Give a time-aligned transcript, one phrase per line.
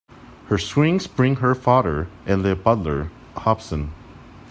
[0.47, 3.91] Her screams bring her father and their butler, Hobson.